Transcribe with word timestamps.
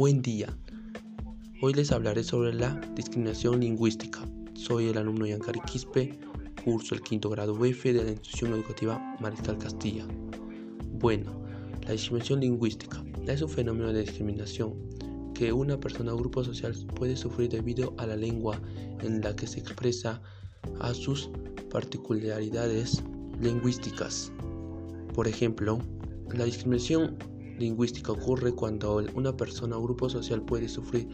Buen 0.00 0.22
día. 0.22 0.48
Hoy 1.60 1.74
les 1.74 1.92
hablaré 1.92 2.24
sobre 2.24 2.54
la 2.54 2.80
discriminación 2.94 3.60
lingüística. 3.60 4.26
Soy 4.54 4.88
el 4.88 4.96
alumno 4.96 5.26
Yancari 5.26 5.60
Quispe, 5.70 6.18
curso 6.64 6.94
el 6.94 7.02
quinto 7.02 7.28
grado 7.28 7.62
F 7.62 7.92
de 7.92 8.04
la 8.04 8.10
institución 8.12 8.54
educativa 8.54 8.98
Mariscal 9.20 9.58
Castilla. 9.58 10.06
Bueno, 10.94 11.42
la 11.84 11.92
discriminación 11.92 12.40
lingüística 12.40 13.04
es 13.26 13.42
un 13.42 13.50
fenómeno 13.50 13.92
de 13.92 14.00
discriminación 14.00 14.72
que 15.34 15.52
una 15.52 15.78
persona 15.78 16.14
o 16.14 16.16
grupo 16.16 16.42
social 16.44 16.74
puede 16.94 17.14
sufrir 17.14 17.50
debido 17.50 17.92
a 17.98 18.06
la 18.06 18.16
lengua 18.16 18.58
en 19.02 19.20
la 19.20 19.36
que 19.36 19.46
se 19.46 19.60
expresa 19.60 20.22
a 20.80 20.94
sus 20.94 21.28
particularidades 21.70 23.02
lingüísticas. 23.38 24.32
Por 25.12 25.28
ejemplo, 25.28 25.78
la 26.32 26.46
discriminación 26.46 27.18
lingüística 27.60 28.10
ocurre 28.12 28.52
cuando 28.52 29.02
una 29.14 29.36
persona 29.36 29.76
o 29.76 29.82
grupo 29.82 30.08
social 30.08 30.42
puede 30.42 30.68
sufrir 30.68 31.06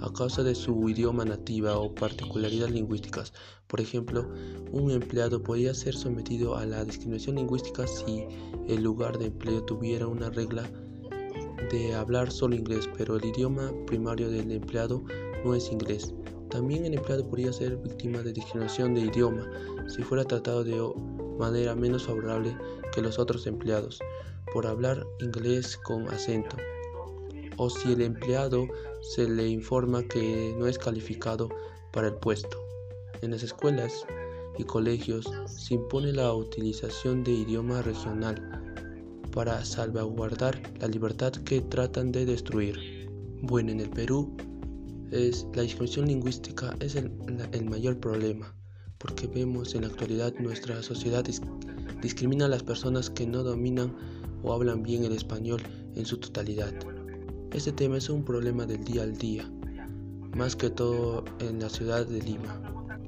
a 0.00 0.12
causa 0.12 0.42
de 0.42 0.54
su 0.54 0.88
idioma 0.88 1.24
nativa 1.24 1.78
o 1.78 1.94
particularidades 1.94 2.74
lingüísticas. 2.74 3.32
Por 3.66 3.80
ejemplo, 3.80 4.28
un 4.70 4.90
empleado 4.90 5.42
podría 5.42 5.74
ser 5.74 5.94
sometido 5.94 6.56
a 6.56 6.66
la 6.66 6.84
discriminación 6.84 7.36
lingüística 7.36 7.86
si 7.86 8.26
el 8.68 8.82
lugar 8.82 9.18
de 9.18 9.26
empleo 9.26 9.64
tuviera 9.64 10.06
una 10.06 10.30
regla 10.30 10.70
de 11.70 11.94
hablar 11.94 12.30
solo 12.30 12.54
inglés, 12.54 12.88
pero 12.96 13.16
el 13.16 13.24
idioma 13.24 13.72
primario 13.86 14.30
del 14.30 14.52
empleado 14.52 15.02
no 15.44 15.54
es 15.54 15.72
inglés. 15.72 16.14
También 16.50 16.84
el 16.84 16.94
empleado 16.94 17.26
podría 17.26 17.52
ser 17.52 17.78
víctima 17.78 18.18
de 18.18 18.32
discriminación 18.32 18.94
de 18.94 19.00
idioma 19.00 19.50
si 19.88 20.02
fuera 20.02 20.24
tratado 20.24 20.62
de 20.62 20.78
manera 21.38 21.74
menos 21.74 22.04
favorable 22.04 22.56
que 22.92 23.00
los 23.00 23.18
otros 23.18 23.46
empleados 23.46 23.98
por 24.52 24.66
hablar 24.66 25.06
inglés 25.20 25.76
con 25.76 26.08
acento, 26.08 26.56
o 27.56 27.70
si 27.70 27.92
el 27.92 28.02
empleado 28.02 28.66
se 29.00 29.28
le 29.28 29.48
informa 29.48 30.02
que 30.02 30.54
no 30.58 30.66
es 30.66 30.78
calificado 30.78 31.48
para 31.92 32.08
el 32.08 32.14
puesto. 32.14 32.58
En 33.22 33.30
las 33.30 33.42
escuelas 33.42 34.04
y 34.58 34.64
colegios 34.64 35.30
se 35.46 35.74
impone 35.74 36.12
la 36.12 36.32
utilización 36.32 37.24
de 37.24 37.32
idioma 37.32 37.82
regional 37.82 38.62
para 39.32 39.64
salvaguardar 39.64 40.60
la 40.80 40.88
libertad 40.88 41.32
que 41.32 41.60
tratan 41.60 42.12
de 42.12 42.24
destruir. 42.24 43.08
Bueno, 43.42 43.72
en 43.72 43.80
el 43.80 43.90
Perú 43.90 44.36
es, 45.10 45.46
la 45.54 45.62
discriminación 45.62 46.06
lingüística 46.06 46.76
es 46.80 46.94
el, 46.94 47.12
el 47.52 47.64
mayor 47.64 47.98
problema, 47.98 48.54
porque 48.98 49.26
vemos 49.26 49.74
en 49.74 49.82
la 49.82 49.88
actualidad 49.88 50.32
nuestra 50.38 50.82
sociedad 50.82 51.24
discrimina 52.00 52.44
a 52.44 52.48
las 52.48 52.62
personas 52.62 53.10
que 53.10 53.26
no 53.26 53.42
dominan 53.42 53.94
o 54.44 54.52
hablan 54.52 54.82
bien 54.82 55.04
el 55.04 55.12
español 55.12 55.60
en 55.94 56.04
su 56.04 56.18
totalidad. 56.18 56.72
Este 57.52 57.72
tema 57.72 57.96
es 57.96 58.08
un 58.08 58.24
problema 58.24 58.66
del 58.66 58.84
día 58.84 59.02
al 59.02 59.16
día, 59.16 59.50
más 60.36 60.54
que 60.54 60.70
todo 60.70 61.24
en 61.40 61.60
la 61.60 61.68
ciudad 61.68 62.06
de 62.06 62.20
Lima. 62.20 62.60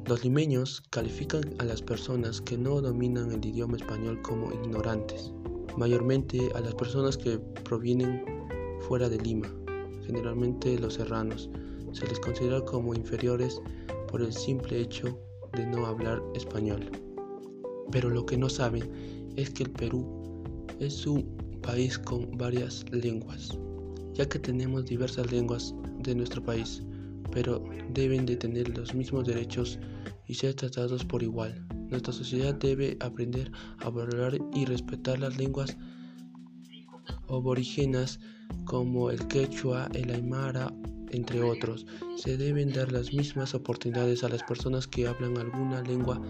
Los 0.06 0.24
limeños 0.24 0.82
califican 0.90 1.42
a 1.58 1.64
las 1.64 1.82
personas 1.82 2.40
que 2.40 2.56
no 2.56 2.80
dominan 2.80 3.32
el 3.32 3.44
idioma 3.44 3.76
español 3.76 4.20
como 4.22 4.52
ignorantes, 4.52 5.32
mayormente 5.76 6.40
a 6.54 6.60
las 6.60 6.74
personas 6.74 7.16
que 7.16 7.38
provienen 7.64 8.24
fuera 8.88 9.08
de 9.08 9.18
Lima, 9.18 9.52
generalmente 10.06 10.78
los 10.78 10.94
serranos, 10.94 11.50
se 11.92 12.06
les 12.06 12.20
considera 12.20 12.64
como 12.64 12.94
inferiores 12.94 13.60
por 14.08 14.22
el 14.22 14.32
simple 14.32 14.80
hecho 14.80 15.18
de 15.54 15.66
no 15.66 15.86
hablar 15.86 16.22
español. 16.34 16.90
Pero 17.90 18.10
lo 18.10 18.24
que 18.26 18.36
no 18.36 18.48
saben 18.48 19.32
es 19.36 19.50
que 19.50 19.64
el 19.64 19.70
Perú 19.70 20.15
es 20.80 21.06
un 21.06 21.24
país 21.62 21.98
con 21.98 22.36
varias 22.36 22.84
lenguas, 22.90 23.58
ya 24.14 24.28
que 24.28 24.38
tenemos 24.38 24.84
diversas 24.84 25.30
lenguas 25.32 25.74
de 26.00 26.14
nuestro 26.14 26.42
país, 26.42 26.82
pero 27.32 27.62
deben 27.92 28.26
de 28.26 28.36
tener 28.36 28.76
los 28.76 28.94
mismos 28.94 29.26
derechos 29.26 29.78
y 30.26 30.34
ser 30.34 30.54
tratados 30.54 31.04
por 31.04 31.22
igual. 31.22 31.66
Nuestra 31.90 32.12
sociedad 32.12 32.54
debe 32.54 32.96
aprender 33.00 33.50
a 33.78 33.90
valorar 33.90 34.38
y 34.54 34.64
respetar 34.64 35.18
las 35.18 35.36
lenguas 35.36 35.76
aborígenas 37.28 38.20
como 38.64 39.10
el 39.10 39.26
quechua, 39.28 39.88
el 39.94 40.10
aymara, 40.10 40.72
entre 41.10 41.42
otros. 41.42 41.86
Se 42.16 42.36
deben 42.36 42.72
dar 42.72 42.92
las 42.92 43.12
mismas 43.12 43.54
oportunidades 43.54 44.24
a 44.24 44.28
las 44.28 44.42
personas 44.42 44.86
que 44.86 45.06
hablan 45.06 45.38
alguna 45.38 45.82
lengua 45.82 46.20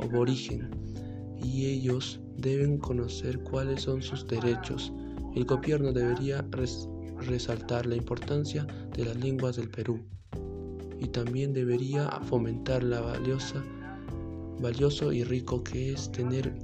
aborigen 0.00 0.93
y 1.42 1.66
ellos 1.66 2.20
deben 2.36 2.78
conocer 2.78 3.38
cuáles 3.40 3.82
son 3.82 4.02
sus 4.02 4.26
derechos. 4.26 4.92
El 5.34 5.44
gobierno 5.44 5.92
debería 5.92 6.44
resaltar 7.20 7.86
la 7.86 7.96
importancia 7.96 8.66
de 8.96 9.04
las 9.04 9.16
lenguas 9.16 9.56
del 9.56 9.68
Perú 9.68 10.00
y 11.00 11.08
también 11.08 11.52
debería 11.52 12.08
fomentar 12.24 12.82
la 12.82 13.00
valiosa, 13.00 13.62
valioso 14.60 15.12
y 15.12 15.24
rico 15.24 15.62
que 15.62 15.92
es 15.92 16.10
tener 16.12 16.54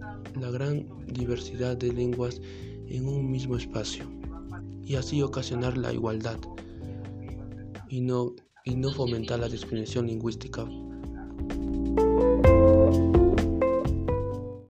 la 0.40 0.50
gran 0.50 0.86
diversidad 1.08 1.76
de 1.76 1.92
lenguas 1.92 2.40
en 2.88 3.06
un 3.06 3.30
mismo 3.30 3.56
espacio 3.56 4.04
y 4.84 4.96
así 4.96 5.22
ocasionar 5.22 5.76
la 5.76 5.92
igualdad 5.92 6.38
y 7.88 8.00
no, 8.00 8.34
y 8.64 8.74
no 8.76 8.92
fomentar 8.92 9.40
la 9.40 9.48
discriminación 9.48 10.06
lingüística 10.06 10.64